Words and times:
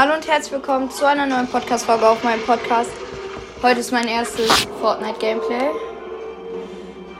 Hallo 0.00 0.14
und 0.14 0.26
herzlich 0.26 0.52
willkommen 0.52 0.90
zu 0.90 1.06
einer 1.06 1.26
neuen 1.26 1.46
Podcast-Folge 1.46 2.08
auf 2.08 2.24
meinem 2.24 2.42
Podcast. 2.46 2.90
Heute 3.62 3.80
ist 3.80 3.92
mein 3.92 4.08
erstes 4.08 4.50
Fortnite-Gameplay. 4.80 5.72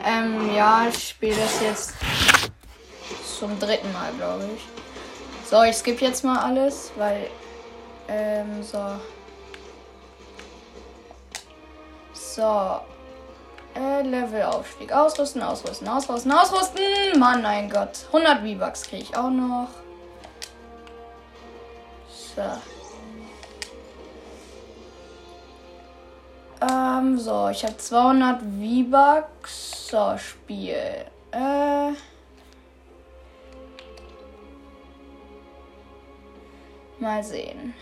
Ähm, 0.03 0.55
ja, 0.55 0.87
ich 0.89 1.11
spiele 1.11 1.37
das 1.37 1.61
jetzt 1.61 1.93
zum 3.39 3.59
dritten 3.61 3.93
Mal, 3.93 4.11
glaube 4.17 4.49
ich. 4.57 4.67
So, 5.47 5.63
ich 5.63 5.77
skippe 5.77 6.07
jetzt 6.07 6.25
mal 6.25 6.39
alles, 6.39 6.91
weil, 6.97 7.27
ähm, 8.09 8.63
so. 8.63 8.83
So. 12.15 12.81
Äh, 13.79 14.01
Levelaufstieg. 14.05 14.91
Ausrüsten, 14.91 15.43
ausrüsten, 15.43 15.87
ausrüsten, 15.87 16.33
ausrüsten. 16.33 17.19
Mann, 17.19 17.43
mein 17.43 17.69
Gott. 17.69 18.07
100 18.07 18.39
V-Bucks 18.39 18.85
kriege 18.85 19.03
ich 19.03 19.15
auch 19.15 19.29
noch. 19.29 19.69
So. 22.41 22.47
Ähm, 26.67 27.19
so, 27.19 27.49
ich 27.51 27.65
habe 27.65 27.77
200 27.77 28.41
V-Bucks. 28.41 29.89
So, 29.89 30.17
Spiel. 30.17 31.05
Äh. 31.33 31.93
Mal 36.99 37.23
sehen. 37.23 37.75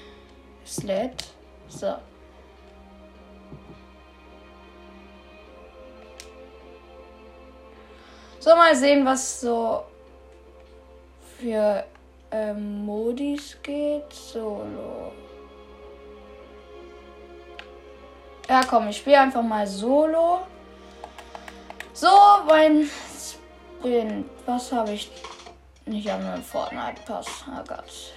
Sled. 0.67 1.25
So. 1.69 1.95
So, 8.41 8.57
mal 8.57 8.75
sehen, 8.75 9.05
was 9.05 9.41
so 9.41 9.85
für 11.39 11.85
ähm, 12.31 12.85
Modis 12.85 13.57
geht. 13.63 14.13
Solo. 14.13 15.13
Ja, 18.49 18.63
komm, 18.65 18.89
ich 18.89 18.97
spiele 18.99 19.21
einfach 19.21 19.43
mal 19.43 19.67
Solo. 19.67 20.41
So, 21.93 22.09
mein 22.47 22.89
Sprint. 23.79 24.31
Was 24.47 24.73
habe 24.73 24.93
ich? 24.93 25.11
Ich 25.87 26.09
habe 26.09 26.23
nur 26.23 26.33
einen 26.33 26.43
Fortnite-Pass. 26.43 27.45
Oh 27.49 27.65
Gott. 27.67 28.13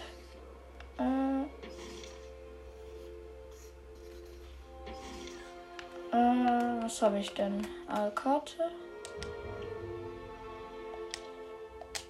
Äh. 1.00 1.44
Äh, 6.16 6.84
was 6.84 7.02
habe 7.02 7.20
ich 7.20 7.34
denn? 7.34 7.66
Alkarte? 7.88 8.70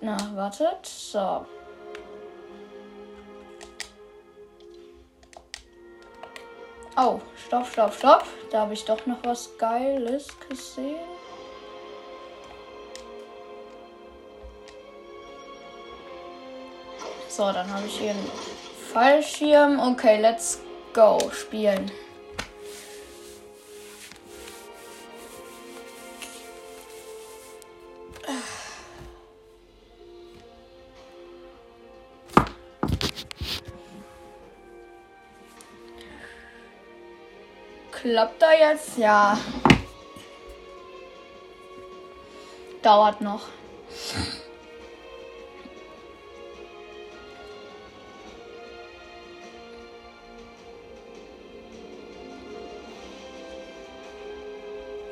Na, 0.01 0.17
wartet. 0.35 0.85
So. 0.85 1.45
Oh, 6.97 7.21
stopp, 7.47 7.67
stopp, 7.67 7.93
stopp. 7.93 8.25
Da 8.51 8.61
habe 8.61 8.73
ich 8.73 8.83
doch 8.83 9.05
noch 9.05 9.19
was 9.23 9.57
Geiles 9.57 10.27
gesehen. 10.49 10.99
So, 17.29 17.51
dann 17.51 17.73
habe 17.73 17.87
ich 17.87 17.97
hier 17.97 18.11
einen 18.11 18.31
Fallschirm. 18.91 19.79
Okay, 19.79 20.19
let's 20.19 20.59
go. 20.93 21.17
Spielen. 21.31 21.89
Klappt 38.01 38.41
da 38.41 38.51
jetzt? 38.51 38.97
Ja. 38.97 39.37
Dauert 42.81 43.21
noch. 43.21 43.43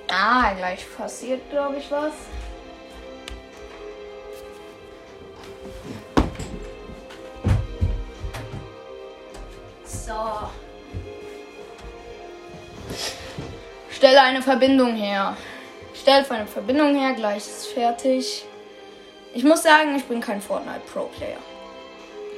Ah, 0.07 0.53
gleich 0.55 0.83
passiert, 0.97 1.47
glaube 1.51 1.77
ich, 1.77 1.91
was. 1.91 2.13
Stelle 13.99 14.21
eine 14.21 14.41
Verbindung 14.41 14.95
her. 14.95 15.35
Stellt 15.93 16.31
eine 16.31 16.47
Verbindung 16.47 16.95
her, 16.95 17.11
gleich 17.15 17.39
ist 17.39 17.67
fertig. 17.67 18.45
Ich 19.33 19.43
muss 19.43 19.63
sagen, 19.63 19.93
ich 19.97 20.05
bin 20.05 20.21
kein 20.21 20.41
Fortnite 20.41 20.79
Pro 20.93 21.07
Player. 21.07 21.37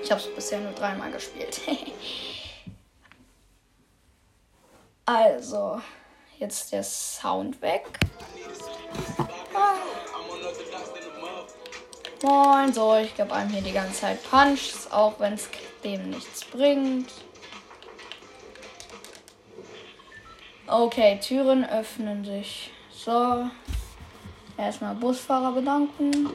Ich 0.03 0.09
habe 0.09 0.19
es 0.19 0.33
bisher 0.33 0.59
nur 0.59 0.71
dreimal 0.71 1.11
gespielt. 1.11 1.61
also, 5.05 5.79
jetzt 6.39 6.71
der 6.71 6.81
Sound 6.81 7.61
weg. 7.61 7.85
Ah. 9.53 9.75
Moin, 12.23 12.73
so, 12.73 12.95
ich 12.95 13.15
gebe 13.15 13.31
einem 13.31 13.51
hier 13.51 13.61
die 13.61 13.71
ganze 13.71 14.01
Zeit 14.01 14.17
Punch, 14.31 14.71
auch 14.89 15.19
wenn 15.19 15.33
es 15.33 15.47
dem 15.83 16.09
nichts 16.09 16.43
bringt. 16.43 17.11
Okay, 20.71 21.19
Türen 21.19 21.69
öffnen 21.69 22.23
sich. 22.23 22.71
So. 22.91 23.45
Erstmal 24.57 24.95
Busfahrer 24.95 25.51
bedanken. 25.51 26.29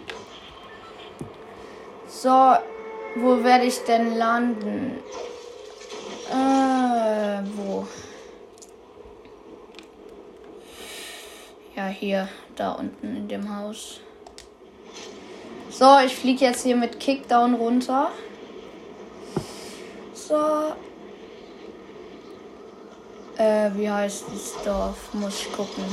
So. 2.07 2.57
Wo 3.19 3.43
werde 3.43 3.65
ich 3.65 3.79
denn 3.85 4.15
landen? 4.19 4.99
Äh, 6.31 7.43
wo? 7.55 7.87
Ja, 11.75 11.87
hier, 11.87 12.29
da 12.57 12.73
unten 12.73 13.17
in 13.17 13.29
dem 13.29 13.57
Haus. 13.57 14.01
So, 15.71 15.99
ich 16.05 16.15
fliege 16.15 16.45
jetzt 16.45 16.63
hier 16.63 16.77
mit 16.77 17.01
Kickdown 17.01 17.55
runter. 17.55 18.11
So, 20.13 20.75
äh, 23.39 23.71
wie 23.75 23.91
heißt 23.91 24.25
das 24.33 24.63
Dorf? 24.65 25.13
Muss 25.15 25.41
ich 25.41 25.53
gucken. 25.53 25.85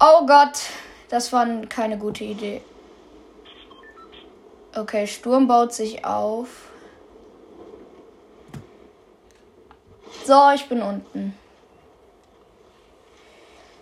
Oh 0.00 0.26
Gott, 0.26 0.60
das 1.08 1.32
war 1.32 1.46
keine 1.66 1.98
gute 1.98 2.24
Idee. 2.24 2.62
Okay, 4.76 5.06
Sturm 5.06 5.48
baut 5.48 5.72
sich 5.72 6.04
auf. 6.04 6.48
So, 10.24 10.50
ich 10.54 10.68
bin 10.68 10.82
unten. 10.82 11.34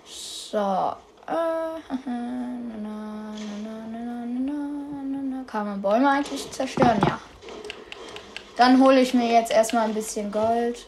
So. 0.06 0.94
Äh, 1.26 1.66
Kann 5.46 5.66
man 5.66 5.82
Bäume 5.82 6.08
eigentlich 6.08 6.50
zerstören? 6.50 7.00
Ja. 7.06 7.18
Dann 8.56 8.82
hole 8.82 9.00
ich 9.00 9.12
mir 9.12 9.30
jetzt 9.32 9.52
erstmal 9.52 9.84
ein 9.84 9.94
bisschen 9.94 10.32
Gold. 10.32 10.86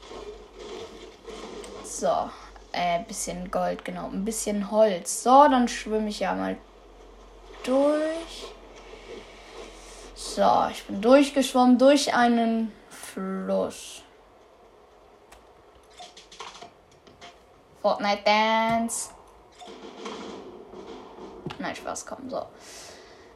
So. 1.84 2.30
Äh, 2.72 3.02
bisschen 3.06 3.50
Gold, 3.50 3.84
genau. 3.84 4.06
Ein 4.06 4.24
bisschen 4.24 4.70
Holz. 4.70 5.22
So, 5.22 5.48
dann 5.48 5.68
schwimme 5.68 6.08
ich 6.08 6.20
ja 6.20 6.34
mal 6.34 6.56
durch. 7.64 8.52
So, 10.14 10.66
ich 10.70 10.84
bin 10.84 11.00
durchgeschwommen 11.00 11.78
durch 11.78 12.14
einen 12.14 12.72
Fluss. 12.88 14.02
Fortnite 17.82 18.22
Dance. 18.24 19.10
Nein, 21.58 21.74
Spaß, 21.74 22.06
komm, 22.06 22.28
so. 22.30 22.46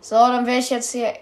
So, 0.01 0.17
dann 0.17 0.47
werde 0.47 0.59
ich 0.59 0.71
jetzt 0.71 0.93
hier 0.93 1.15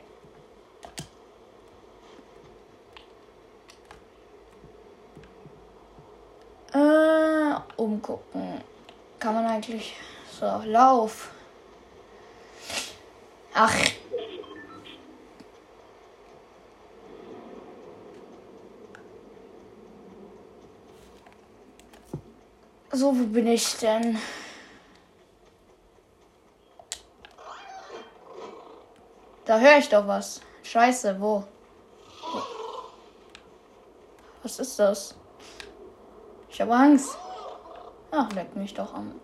Umgucken. 7.81 8.61
Kann 9.19 9.35
man 9.35 9.47
eigentlich 9.47 9.94
so 10.38 10.44
Lauf. 10.67 11.31
Ach. 13.55 13.75
So, 22.93 23.19
wo 23.19 23.25
bin 23.25 23.47
ich 23.47 23.77
denn? 23.79 24.19
Da 29.47 29.59
höre 29.59 29.79
ich 29.79 29.88
doch 29.88 30.06
was. 30.06 30.43
Scheiße, 30.65 31.19
wo? 31.19 31.44
Was 34.43 34.59
ist 34.59 34.79
das? 34.79 35.15
Ich 36.50 36.61
habe 36.61 36.75
Angst. 36.75 37.17
Ach, 38.11 38.33
leck 38.33 38.55
mich 38.57 38.75
doch 38.75 38.93
an. 38.95 39.15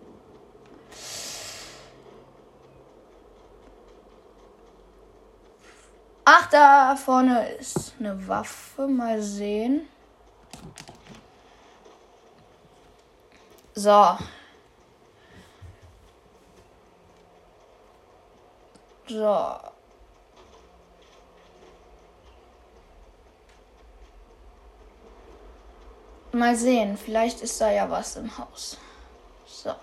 Ach, 6.23 6.49
da 6.49 6.95
vorne 6.95 7.49
ist 7.53 7.93
eine 7.99 8.27
Waffe. 8.27 8.87
Mal 8.87 9.21
sehen. 9.21 9.87
So. 13.73 14.17
So. 19.07 19.76
Mal 26.31 26.55
sehen, 26.55 26.97
vielleicht 26.97 27.41
ist 27.41 27.59
da 27.61 27.71
ja 27.71 27.89
was 27.89 28.15
im 28.17 28.37
Haus. 28.37 28.77
So. 29.45 29.73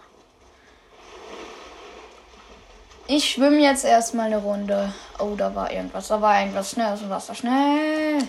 Ich 3.07 3.31
schwimme 3.31 3.59
jetzt 3.59 3.85
erstmal 3.85 4.27
eine 4.27 4.39
Runde. 4.39 4.93
Oh, 5.19 5.35
da 5.37 5.55
war 5.55 5.71
irgendwas. 5.71 6.09
Da 6.09 6.21
war 6.21 6.41
irgendwas. 6.41 6.71
Schnell 6.71 6.93
aus 6.93 7.01
dem 7.01 7.11
Wasser. 7.11 7.35
Schnell. 7.35 8.27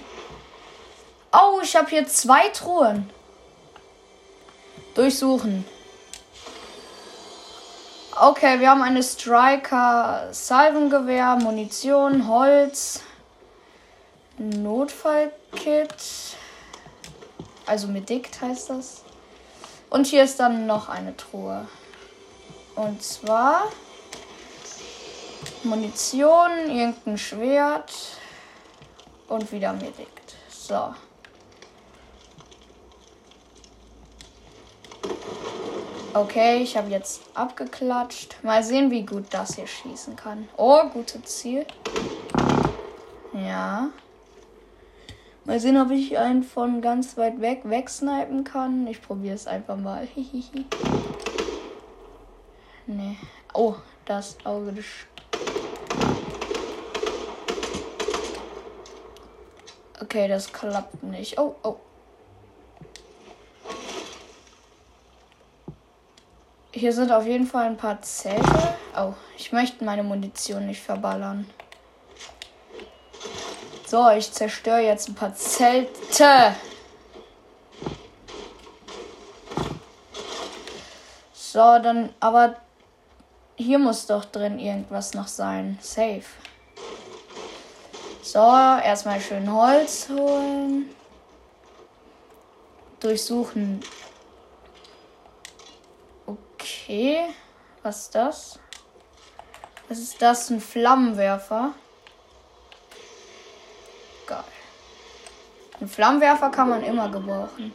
Oh, 1.32 1.60
ich 1.62 1.76
habe 1.76 1.90
hier 1.90 2.08
zwei 2.08 2.50
Truhen. 2.50 3.10
Durchsuchen. 4.96 5.66
Okay, 8.18 8.62
wir 8.62 8.70
haben 8.70 8.82
eine 8.82 9.04
Striker 9.04 10.30
Salvengewehr, 10.32 11.36
Munition, 11.36 12.30
Holz, 12.30 13.02
Notfallkit. 14.38 15.94
Also 17.66 17.88
mit 17.88 18.10
Dikt 18.10 18.42
heißt 18.42 18.70
das. 18.70 19.02
Und 19.90 20.08
hier 20.08 20.24
ist 20.24 20.40
dann 20.40 20.66
noch 20.66 20.90
eine 20.90 21.16
Truhe. 21.16 21.68
Und 22.76 23.02
zwar 23.02 23.72
Munition, 25.64 26.52
irgendein 26.68 27.18
Schwert 27.18 27.92
und 29.28 29.52
wieder 29.52 29.74
Medikt. 29.74 30.36
So. 30.50 30.94
Okay, 36.14 36.64
ich 36.64 36.78
habe 36.78 36.90
jetzt 36.90 37.22
abgeklatscht. 37.34 38.42
Mal 38.42 38.64
sehen, 38.64 38.90
wie 38.90 39.06
gut 39.06 39.26
das 39.32 39.56
hier 39.56 39.68
schießen 39.68 40.16
kann. 40.16 40.48
Oh, 40.56 40.84
gutes 40.94 41.24
Ziel. 41.26 41.66
Ja. 43.34 43.90
Mal 45.46 45.60
sehen, 45.60 45.78
ob 45.78 45.92
ich 45.92 46.18
einen 46.18 46.42
von 46.42 46.82
ganz 46.82 47.18
weit 47.18 47.40
weg 47.40 47.62
wegsnipen 47.66 48.44
kann. 48.44 48.88
Ich 48.88 49.00
probiere 49.00 49.36
es 49.36 49.46
einfach 49.46 49.78
mal. 49.78 50.08
nee. 52.88 53.18
Oh, 53.54 53.76
das 54.06 54.38
Auge 54.44 54.74
des 54.74 54.86
Okay, 60.02 60.28
das 60.28 60.52
klappt 60.52 61.04
nicht. 61.04 61.40
Oh, 61.40 61.56
oh. 61.64 61.78
Hier 66.72 66.92
sind 66.92 67.12
auf 67.12 67.26
jeden 67.26 67.46
Fall 67.46 67.68
ein 67.68 67.78
paar 67.78 68.02
Zelte. 68.02 68.76
Oh, 68.98 69.14
ich 69.38 69.52
möchte 69.52 69.86
meine 69.86 70.04
Munition 70.04 70.66
nicht 70.66 70.82
verballern. 70.82 71.46
So, 73.96 74.10
ich 74.10 74.30
zerstöre 74.30 74.82
jetzt 74.82 75.08
ein 75.08 75.16
paar 75.16 75.34
Zelte. 75.34 76.54
So, 81.34 81.80
dann, 81.80 82.14
aber 82.20 82.58
hier 83.56 83.80
muss 83.80 84.06
doch 84.06 84.26
drin 84.26 84.60
irgendwas 84.60 85.14
noch 85.14 85.30
sein. 85.30 85.80
Safe. 85.82 86.26
So, 88.22 88.40
erstmal 88.40 89.22
schön 89.22 89.50
Holz 89.50 90.10
holen. 90.10 90.90
Durchsuchen. 93.00 93.80
Okay. 96.26 97.28
Was 97.82 98.00
ist 98.02 98.16
das? 98.16 98.60
Was 99.88 100.00
ist 100.00 100.22
das? 100.22 100.50
Ein 100.50 100.60
Flammenwerfer. 100.60 101.76
Geil. 104.28 104.44
Ein 105.80 105.88
Flammenwerfer 105.88 106.50
kann 106.50 106.70
man 106.70 106.84
immer 106.84 107.10
gebrauchen. 107.10 107.74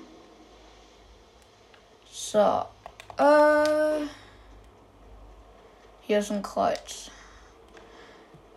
So. 2.10 2.64
Äh. 3.18 4.06
Hier 6.00 6.18
ist 6.18 6.30
ein 6.32 6.42
Kreuz. 6.42 7.10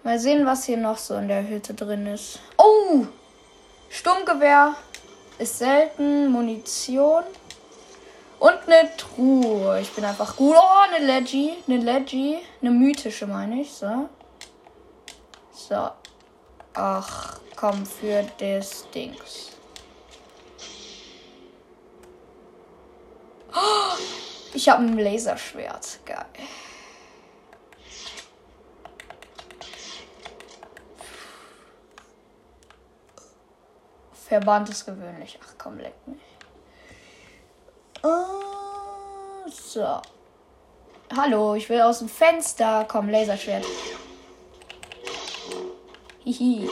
Mal 0.03 0.17
sehen, 0.17 0.45
was 0.45 0.65
hier 0.65 0.77
noch 0.77 0.97
so 0.97 1.15
in 1.15 1.27
der 1.27 1.47
Hütte 1.47 1.73
drin 1.73 2.07
ist. 2.07 2.39
Oh! 2.57 3.05
Sturmgewehr 3.89 4.75
ist 5.37 5.59
selten. 5.59 6.31
Munition. 6.31 7.23
Und 8.39 8.57
eine 8.65 8.89
Truhe. 8.97 9.79
Ich 9.81 9.93
bin 9.93 10.03
einfach 10.03 10.35
gut. 10.35 10.55
Oh, 10.57 10.93
eine 10.93 11.05
Leggy. 11.05 11.53
Eine 11.67 11.77
Leggy. 11.77 12.39
Eine 12.61 12.71
mythische, 12.71 13.27
meine 13.27 13.61
ich. 13.61 13.71
So. 13.71 14.09
So. 15.51 15.89
Ach, 16.75 17.39
komm, 17.55 17.85
für 17.85 18.23
das 18.39 18.89
Dings. 18.89 19.51
Oh, 23.53 23.97
ich 24.53 24.67
habe 24.67 24.83
ein 24.83 24.97
Laserschwert. 24.97 25.99
Geil. 26.05 26.25
Verband 34.27 34.67
ist 34.69 34.85
gewöhnlich. 34.85 35.37
Ach 35.45 35.53
komm, 35.59 35.77
leck 35.77 35.93
mich. 36.07 36.17
Uh, 38.03 39.47
so. 39.47 40.01
Hallo, 41.15 41.53
ich 41.53 41.69
will 41.69 41.81
aus 41.81 41.99
dem 41.99 42.09
Fenster. 42.09 42.85
Komm, 42.87 43.09
Laserschwert. 43.09 43.63
Hihi. 46.33 46.69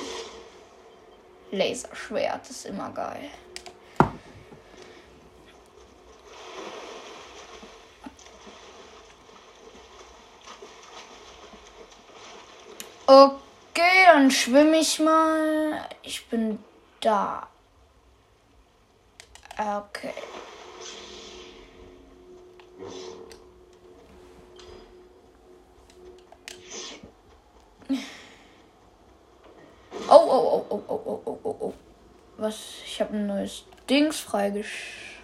Laserschwert 1.52 2.50
ist 2.50 2.66
immer 2.66 2.90
geil. 2.90 3.30
Okay, 13.06 14.06
dann 14.08 14.32
schwimme 14.32 14.78
ich 14.78 15.00
mal. 15.00 15.88
Ich 16.02 16.26
bin 16.28 16.64
da. 17.02 17.48
Okay. 19.58 20.14
Oh, 30.14 30.61
oh, 30.72 30.84
oh, 30.88 31.02
oh, 31.06 31.22
oh, 31.26 31.40
oh, 31.44 31.56
oh. 31.60 31.74
Was? 32.38 32.56
Ich 32.86 33.00
habe 33.02 33.16
ein 33.16 33.28
neues 33.28 33.66
Dings 33.90 34.20
freigesch... 34.20 35.22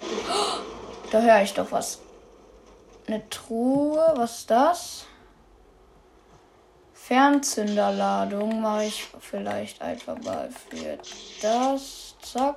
Da 1.10 1.20
höre 1.20 1.42
ich 1.42 1.54
doch 1.54 1.70
was. 1.70 2.00
Eine 3.06 3.28
Truhe. 3.28 4.14
Was 4.16 4.38
ist 4.38 4.50
das? 4.50 5.06
Fernzünderladung 6.92 8.60
mache 8.60 8.86
ich 8.86 9.06
vielleicht 9.20 9.80
einfach 9.80 10.18
mal 10.22 10.50
für 10.50 10.98
das. 11.40 12.16
Zack. 12.20 12.56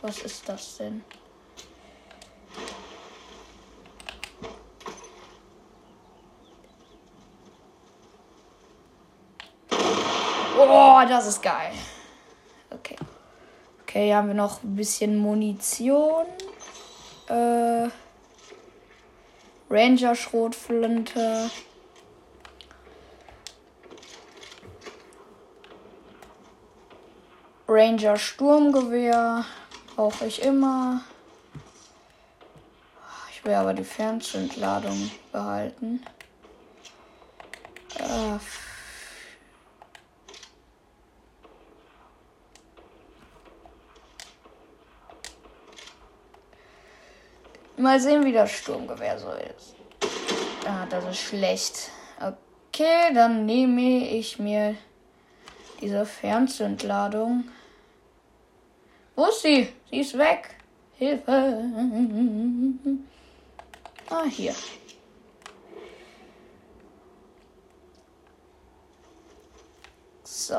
Was 0.00 0.18
ist 0.20 0.48
das 0.48 0.78
denn? 0.78 1.04
Oh, 11.02 11.08
das 11.08 11.26
ist 11.26 11.42
geil. 11.42 11.72
Okay. 12.70 12.96
Okay, 13.82 14.04
hier 14.06 14.16
haben 14.16 14.28
wir 14.28 14.34
noch 14.34 14.62
ein 14.62 14.76
bisschen 14.76 15.18
Munition. 15.18 16.26
Äh, 17.28 17.88
Ranger-Schrotflinte. 19.68 21.50
Ranger 27.66 28.16
Sturmgewehr 28.16 29.44
brauche 29.96 30.26
ich 30.26 30.42
immer. 30.42 31.02
Ich 33.32 33.44
will 33.44 33.54
aber 33.54 33.74
die 33.74 33.84
Fernzündladung 33.84 35.10
behalten. 35.32 36.04
Äh, 37.98 38.38
Mal 47.82 47.98
sehen, 47.98 48.24
wie 48.24 48.32
das 48.32 48.52
Sturmgewehr 48.52 49.18
so 49.18 49.32
ist. 49.32 49.74
Ah, 50.64 50.86
das 50.88 51.04
ist 51.04 51.18
schlecht. 51.18 51.90
Okay, 52.20 53.12
dann 53.12 53.44
nehme 53.44 54.08
ich 54.08 54.38
mir 54.38 54.76
diese 55.80 56.06
Fernzündladung. 56.06 57.42
Wo 59.16 59.24
ist 59.24 59.42
sie? 59.42 59.68
Sie 59.90 59.98
ist 59.98 60.16
weg. 60.16 60.54
Hilfe. 60.96 61.64
Ah, 64.08 64.26
hier. 64.30 64.54
So. 70.22 70.54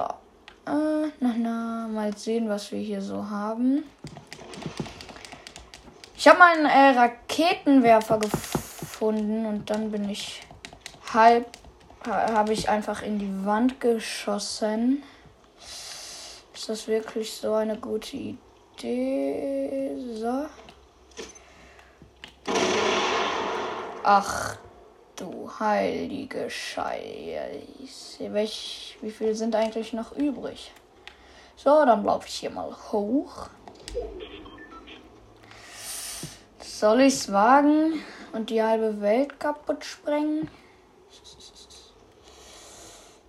Äh, 0.65 1.07
na, 1.21 1.35
na, 1.37 1.87
mal 1.87 2.17
sehen, 2.17 2.49
was 2.49 2.69
wir 2.73 2.79
hier 2.79 3.01
so 3.01 3.29
haben. 3.29 3.85
Ich 6.23 6.29
habe 6.29 6.39
meinen 6.39 6.65
äh, 6.65 6.97
Raketenwerfer 6.97 8.17
gefunden 8.17 9.45
und 9.45 9.69
dann 9.69 9.91
bin 9.91 10.07
ich 10.07 10.41
halb, 11.13 11.45
habe 12.05 12.53
ich 12.53 12.69
einfach 12.69 13.01
in 13.01 13.19
die 13.19 13.45
Wand 13.45 13.81
geschossen. 13.81 15.03
Ist 16.53 16.69
das 16.69 16.87
wirklich 16.87 17.33
so 17.33 17.55
eine 17.55 17.75
gute 17.75 18.15
Idee? 18.15 19.97
So. 20.13 20.45
Ach 24.03 24.55
du 25.17 25.51
heilige 25.59 26.49
Scheiße. 26.49 28.31
Welch, 28.31 28.97
wie 29.01 29.11
viele 29.11 29.35
sind 29.35 29.57
eigentlich 29.57 29.91
noch 29.91 30.13
übrig? 30.13 30.71
So, 31.57 31.83
dann 31.83 32.05
laufe 32.05 32.29
ich 32.29 32.35
hier 32.35 32.49
mal 32.49 32.73
hoch. 32.93 33.49
Soll 36.83 36.99
ich 36.99 37.13
es 37.13 37.31
wagen 37.31 38.03
und 38.33 38.49
die 38.49 38.61
halbe 38.61 38.99
Welt 38.99 39.39
kaputt 39.39 39.85
sprengen? 39.85 40.51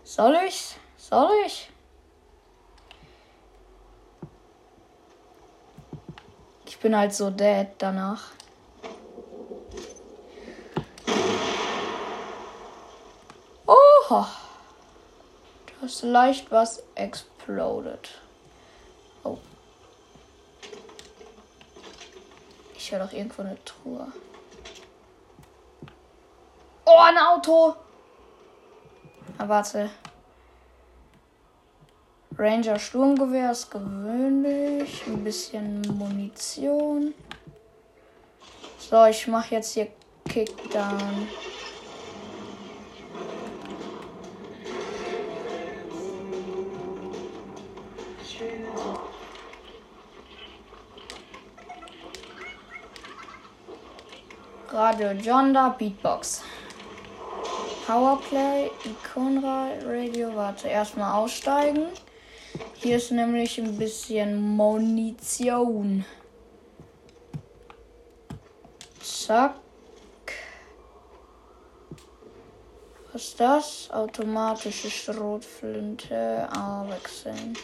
Soll 0.02 0.36
ich's? 0.44 0.74
Soll 0.96 1.30
ich? 1.46 1.70
Ich 6.66 6.80
bin 6.80 6.96
halt 6.96 7.14
so 7.14 7.30
dead 7.30 7.68
danach. 7.78 8.32
Oha. 13.68 14.28
Da 15.80 15.86
ist 15.86 16.02
leicht 16.02 16.50
was 16.50 16.82
exploded. 16.96 18.10
Ich 22.84 22.92
höre 22.92 22.98
doch 22.98 23.12
irgendwo 23.14 23.40
eine 23.40 23.56
Truhe. 23.64 24.12
Oh, 26.84 26.98
ein 26.98 27.16
Auto! 27.16 27.74
Ah, 29.38 29.48
warte. 29.48 29.88
Ranger 32.36 32.78
Sturmgewehr 32.78 33.52
ist 33.52 33.70
gewöhnlich. 33.70 35.02
Ein 35.06 35.24
bisschen 35.24 35.80
Munition. 35.96 37.14
So, 38.78 39.06
ich 39.06 39.26
mache 39.28 39.54
jetzt 39.54 39.72
hier 39.72 39.88
Kickdown. 40.28 41.26
Radio 54.74 55.12
Jonda 55.12 55.68
Beatbox. 55.68 56.42
Powerplay, 57.86 58.68
Iconra 58.84 59.68
Radio. 59.86 60.34
Warte, 60.34 60.66
erstmal 60.66 61.12
aussteigen. 61.12 61.86
Hier 62.74 62.96
ist 62.96 63.12
nämlich 63.12 63.56
ein 63.60 63.78
bisschen 63.78 64.56
Munition. 64.56 66.04
Zack. 69.00 69.54
Was 73.12 73.22
ist 73.22 73.38
das? 73.38 73.90
Automatische 73.92 74.90
Schrotflinte. 74.90 76.48
Ah, 76.50 76.84
wechseln. 76.88 77.56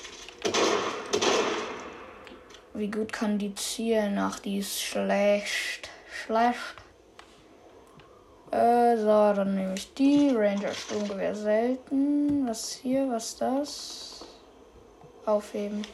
Wie 2.75 2.89
gut 2.89 3.13
kann 3.13 3.37
die 3.37 3.53
zielen? 3.57 4.17
Ach, 4.17 4.39
die 4.39 4.59
ist 4.59 4.81
schlecht. 4.81 5.91
Schlecht. 6.09 6.77
Äh, 8.51 8.97
so, 8.97 9.07
dann 9.07 9.55
nehme 9.55 9.75
ich 9.75 9.95
die. 9.95 10.31
Ranger 10.35 10.73
Sturmgewehr 10.73 11.35
selten. 11.35 12.49
Was 12.49 12.73
hier? 12.73 13.09
Was 13.09 13.37
das? 13.37 14.25
Aufheben. 15.25 15.87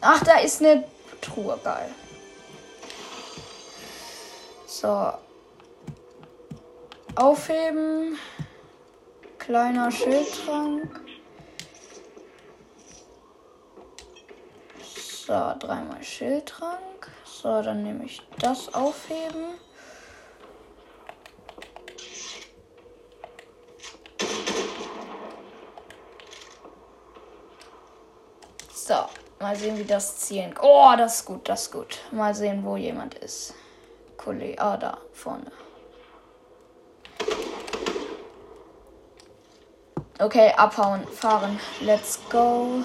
Ach, 0.00 0.24
da 0.24 0.38
ist 0.38 0.62
eine 0.62 0.84
Truhe. 1.20 1.58
Geil. 1.62 1.90
So. 4.66 5.12
Aufheben. 7.16 8.16
Kleiner 9.38 9.90
Schildtrank. 9.90 11.00
So, 15.30 15.54
dreimal 15.60 16.02
Schildtrank. 16.02 17.08
So, 17.24 17.62
dann 17.62 17.84
nehme 17.84 18.04
ich 18.04 18.20
das 18.40 18.74
aufheben. 18.74 19.60
So, 28.74 29.04
mal 29.38 29.54
sehen, 29.54 29.78
wie 29.78 29.84
das 29.84 30.16
zielen. 30.16 30.52
Oh, 30.60 30.94
das 30.98 31.20
ist 31.20 31.26
gut, 31.26 31.48
das 31.48 31.62
ist 31.62 31.70
gut. 31.70 31.98
Mal 32.10 32.34
sehen, 32.34 32.64
wo 32.64 32.76
jemand 32.76 33.14
ist. 33.14 33.54
Kollege, 34.16 34.60
ah, 34.60 34.76
da 34.76 34.98
vorne. 35.12 35.52
Okay, 40.18 40.52
abhauen, 40.56 41.06
fahren. 41.06 41.60
Let's 41.80 42.18
go. 42.28 42.84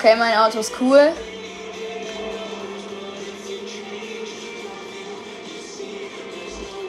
Okay, 0.00 0.16
mein 0.16 0.34
Auto 0.34 0.60
ist 0.60 0.72
cool. 0.80 1.12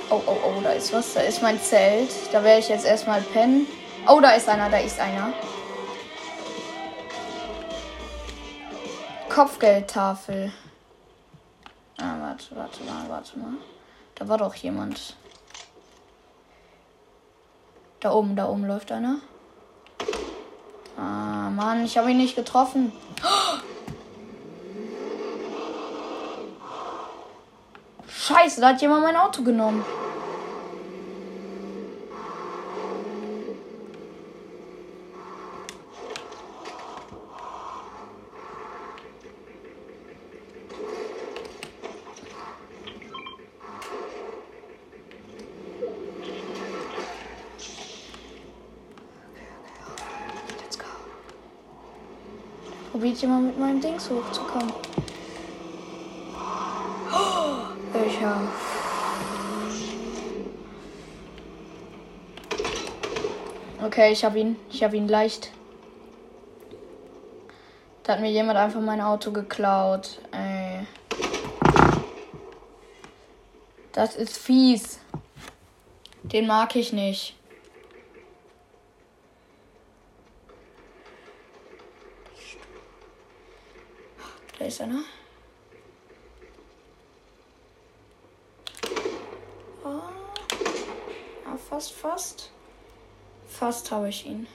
Oh, 0.10 0.22
oh, 0.26 0.38
oh, 0.46 0.62
da 0.64 0.72
ist 0.72 0.94
was. 0.94 1.16
Da 1.16 1.20
ist 1.20 1.42
mein 1.42 1.60
Zelt. 1.60 2.10
Da 2.32 2.42
werde 2.42 2.62
ich 2.62 2.70
jetzt 2.70 2.86
erstmal 2.86 3.20
pennen. 3.20 3.68
Oh, 4.08 4.22
da 4.22 4.32
ist 4.32 4.48
einer, 4.48 4.70
da 4.70 4.78
ist 4.78 4.98
einer. 4.98 5.34
Kopfgeldtafel. 9.28 10.54
Ah, 11.98 12.16
warte, 12.22 12.56
warte 12.56 12.82
mal, 12.86 13.10
warte 13.10 13.38
mal. 13.38 13.56
Da 14.16 14.30
war 14.30 14.38
doch 14.38 14.56
jemand. 14.56 15.18
Da 18.00 18.14
oben, 18.14 18.38
da 18.38 18.48
oben 18.48 18.66
läuft 18.66 18.90
einer. 18.94 19.20
Ah, 21.02 21.50
Mann, 21.50 21.84
ich 21.84 21.98
habe 21.98 22.12
ihn 22.12 22.18
nicht 22.18 22.36
getroffen. 22.36 22.92
Scheiße, 28.08 28.62
da 28.62 28.70
hat 28.70 28.82
jemand 28.84 29.02
mein 29.02 29.16
Auto 29.16 29.42
genommen. 29.42 29.84
Probiert 52.92 53.24
ihr 53.24 53.30
mal 53.30 53.42
mit 53.42 53.58
meinem 53.58 53.80
Dings 53.80 54.10
hochzukommen. 54.10 54.74
Oh, 57.14 57.98
ich 58.06 58.22
hab. 58.22 58.42
Okay, 63.84 64.12
ich 64.12 64.26
habe 64.26 64.40
ihn. 64.40 64.58
Ich 64.70 64.84
habe 64.84 64.98
ihn 64.98 65.08
leicht. 65.08 65.52
Da 68.04 68.14
hat 68.14 68.22
mir 68.22 68.32
jemand 68.32 68.58
einfach 68.60 68.82
mein 68.82 69.00
Auto 69.00 69.32
geklaut. 69.32 70.20
Ey. 70.32 70.86
Das 73.94 74.16
ist 74.16 74.38
fies. 74.38 75.00
Den 76.24 76.46
mag 76.48 76.76
ich 76.76 76.94
nicht. 76.94 77.36
Da 84.60 84.61
ist 84.72 84.82
einer. 84.82 85.04
Oh. 89.84 90.02
Ja, 91.46 91.58
fast, 91.70 91.92
fast. 91.92 92.52
Fast 93.48 93.92
habe 93.92 94.08
ich 94.08 94.26
ihn. 94.26 94.48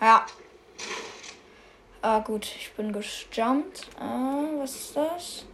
Ja. 0.00 0.26
Ah, 2.02 2.20
gut, 2.20 2.44
ich 2.44 2.72
bin 2.74 2.92
gejumpt. 2.92 3.88
Ah, 3.98 4.44
was 4.58 4.76
ist 4.76 4.96
das? 4.96 5.44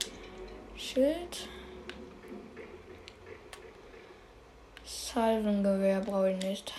Schild. 0.76 1.48
Salvengewehr 4.84 6.00
brauche 6.00 6.32
ich 6.32 6.44
nicht. 6.44 6.74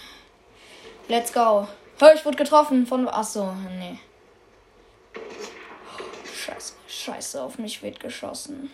Let's 1.08 1.34
go. 1.34 1.67
Hör, 1.98 2.14
ich 2.14 2.25
wurde 2.25 2.38
getroffen 2.38 2.86
von. 2.86 3.08
Achso, 3.08 3.54
nee. 3.80 4.00
Scheiße, 6.25 6.74
scheiße, 6.88 7.42
auf 7.42 7.58
mich 7.58 7.82
wird 7.82 8.02
geschossen. 8.02 8.70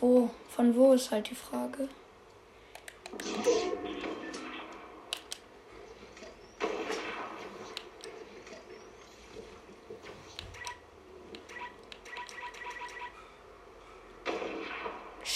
Wo? 0.00 0.30
Von 0.50 0.76
wo 0.76 0.92
ist 0.92 1.10
halt 1.10 1.30
die 1.30 1.34
Frage? 1.34 1.88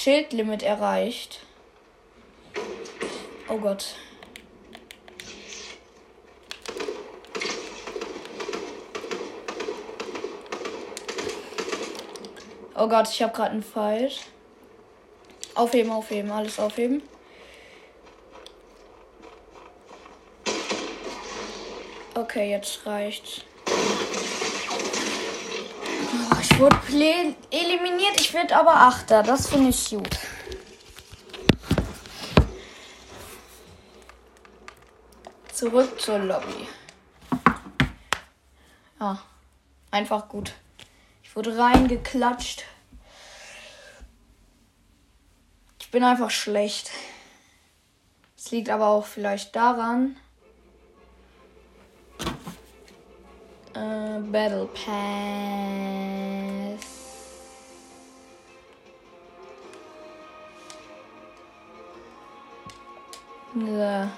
Schildlimit 0.06 0.62
erreicht. 0.62 1.40
Oh 3.48 3.56
Gott. 3.56 3.96
Oh 12.76 12.86
Gott, 12.86 13.08
ich 13.08 13.20
habe 13.20 13.32
gerade 13.32 13.50
einen 13.50 13.64
Fight. 13.64 14.20
Aufheben, 15.56 15.90
aufheben, 15.90 16.30
alles 16.30 16.60
aufheben. 16.60 17.02
Okay, 22.14 22.52
jetzt 22.52 22.86
reicht's. 22.86 23.40
Oh, 26.08 26.36
ich 26.40 26.58
wurde 26.58 26.78
eliminiert, 27.50 28.20
ich 28.20 28.32
werde 28.32 28.56
aber 28.56 28.74
Achter. 28.74 29.22
Das 29.22 29.48
finde 29.48 29.70
ich 29.70 29.90
gut. 29.90 30.18
Zurück 35.52 36.00
zur 36.00 36.18
Lobby. 36.18 36.68
Ja, 39.00 39.22
einfach 39.90 40.28
gut. 40.28 40.52
Ich 41.22 41.34
wurde 41.34 41.58
reingeklatscht. 41.58 42.64
Ich 45.80 45.90
bin 45.90 46.04
einfach 46.04 46.30
schlecht. 46.30 46.90
Es 48.36 48.50
liegt 48.50 48.68
aber 48.68 48.88
auch 48.88 49.06
vielleicht 49.06 49.56
daran. 49.56 50.16
Äh, 53.76 54.20
Battle 54.32 54.68
Pass. 54.72 54.86
So. 63.54 64.08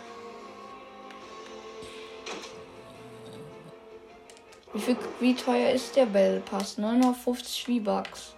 Wie, 4.75 4.81
viel, 4.81 4.97
wie 5.19 5.35
teuer 5.35 5.73
ist 5.73 5.97
der 5.97 6.07
Battle 6.07 6.41
Pass? 6.49 6.79
950 6.79 7.65
V-Bucks. 7.65 8.35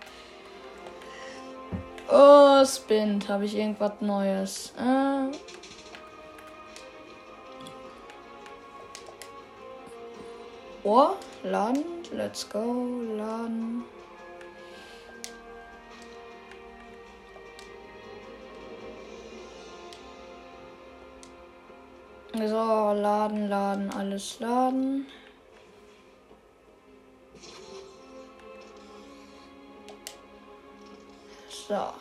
Oh, 2.11 2.65
Spint. 2.65 3.29
Habe 3.29 3.45
ich 3.45 3.57
irgendwas 3.57 3.93
Neues? 4.01 4.73
Äh. 4.79 5.50
Oh, 10.93 11.17
laden. 11.45 12.03
Let's 12.13 12.43
go. 12.43 12.59
Laden. 12.59 13.85
So, 22.35 22.93
laden, 22.93 23.49
laden, 23.49 23.91
alles 23.93 24.41
laden. 24.41 25.07
So. 31.49 31.93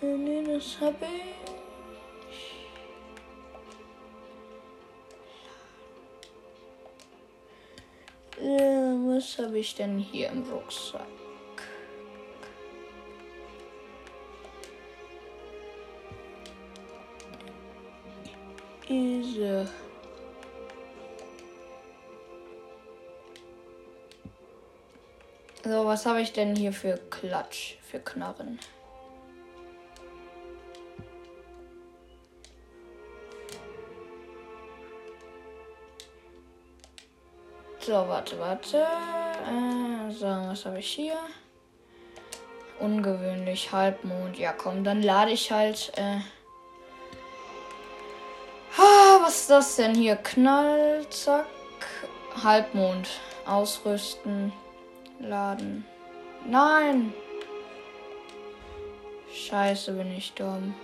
Nee, 0.00 0.42
das 0.42 0.80
habe 0.80 0.96
ich. 1.04 1.61
Was 9.32 9.46
habe 9.46 9.58
ich 9.58 9.74
denn 9.74 9.98
hier 9.98 10.28
im 10.28 10.42
Rucksack? 10.50 11.06
Diese. 18.86 19.66
So, 25.64 25.86
was 25.86 26.04
habe 26.04 26.20
ich 26.20 26.32
denn 26.32 26.54
hier 26.54 26.72
für 26.72 26.98
Klatsch, 27.08 27.76
für 27.80 28.00
Knarren? 28.00 28.58
So, 37.80 37.92
warte, 37.92 38.38
warte. 38.38 39.21
Äh, 39.42 40.10
so, 40.12 40.26
was 40.26 40.64
habe 40.64 40.78
ich 40.78 40.90
hier? 40.90 41.18
Ungewöhnlich, 42.80 43.72
Halbmond. 43.72 44.38
Ja, 44.38 44.52
komm, 44.52 44.84
dann 44.84 45.02
lade 45.02 45.30
ich 45.30 45.52
halt. 45.52 45.92
Äh 45.96 46.18
ah, 48.78 49.20
was 49.22 49.42
ist 49.42 49.50
das 49.50 49.76
denn 49.76 49.94
hier? 49.94 50.16
Knall, 50.16 51.06
zack. 51.10 51.46
Halbmond. 52.42 53.08
Ausrüsten. 53.46 54.52
Laden. 55.18 55.84
Nein! 56.46 57.12
Scheiße, 59.32 59.92
bin 59.92 60.12
ich 60.16 60.32
dumm. 60.34 60.74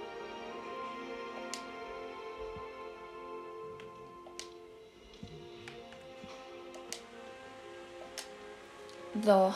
So. 9.24 9.54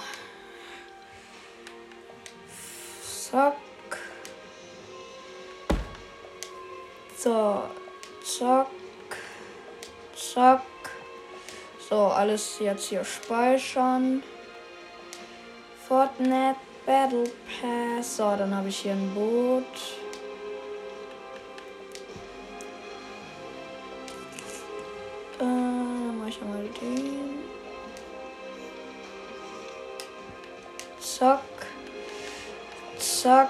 Zack. 3.02 3.56
So. 7.16 7.62
Zack. 8.24 8.66
Zack. 10.14 10.62
So, 11.88 12.06
alles 12.06 12.58
jetzt 12.58 12.88
hier 12.88 13.04
speichern. 13.04 14.22
Fortnite 15.86 16.56
Battle 16.86 17.30
Pass. 17.46 18.16
So, 18.16 18.34
dann 18.36 18.54
habe 18.54 18.68
ich 18.68 18.78
hier 18.78 18.92
ein 18.92 19.14
Boot. 19.14 19.64
Äh 25.40 25.72
einmal 26.40 26.68
den. 26.80 27.41
Zack. 31.22 31.40
Zack. 32.98 33.48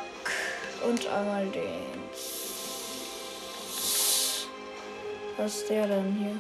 Und 0.86 1.06
einmal 1.06 1.46
den. 1.46 2.02
Was 5.38 5.56
ist 5.56 5.70
der 5.70 5.86
denn 5.86 6.12
hier? 6.12 6.36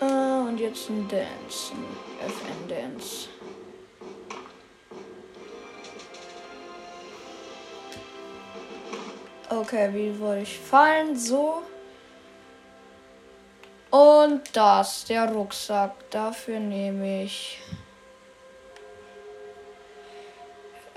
Ah, 0.00 0.46
und 0.48 0.58
jetzt 0.58 0.88
ein 0.88 1.06
Dance. 1.08 1.74
Ein 1.74 2.30
FN 2.30 2.68
Dance. 2.68 3.28
Okay, 9.50 9.90
wie 9.92 10.18
wollte 10.18 10.44
ich 10.44 10.58
fallen? 10.58 11.14
So. 11.14 11.60
Und 14.34 14.56
das, 14.56 15.04
der 15.04 15.30
Rucksack. 15.30 16.10
Dafür 16.10 16.58
nehme 16.58 17.22
ich. 17.22 17.60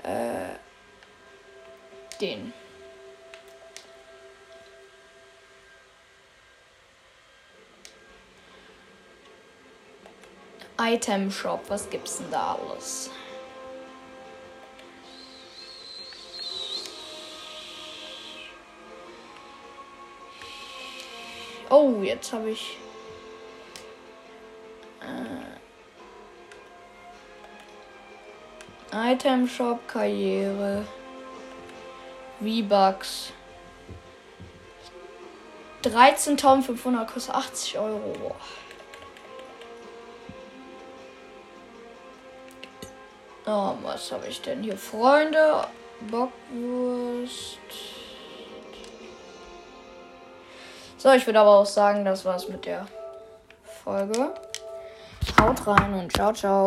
Äh, 0.02 0.56
den. 2.20 2.52
Item 10.80 11.30
Shop, 11.30 11.60
was 11.68 11.88
gibt's 11.88 12.18
denn 12.18 12.32
da 12.32 12.56
alles? 12.56 13.08
Oh, 21.70 22.02
jetzt 22.02 22.32
habe 22.32 22.50
ich. 22.50 22.78
Item 28.92 29.46
Shop, 29.46 29.86
Karriere. 29.86 30.84
V-Bucks. 32.40 33.32
13.500 35.82 37.06
kostet 37.06 37.34
80 37.34 37.78
Euro. 37.78 38.34
Oh, 43.46 43.74
was 43.82 44.12
habe 44.12 44.26
ich 44.26 44.42
denn 44.42 44.62
hier? 44.62 44.76
Freunde, 44.76 45.66
Bockwurst. 46.10 47.58
So, 50.98 51.12
ich 51.12 51.24
würde 51.26 51.40
aber 51.40 51.50
auch 51.50 51.66
sagen, 51.66 52.04
das 52.04 52.24
war's 52.24 52.48
mit 52.48 52.66
der 52.66 52.86
Folge. 53.84 54.34
Haut 55.40 55.66
rein 55.66 55.94
und 55.94 56.12
ciao, 56.12 56.32
ciao. 56.32 56.66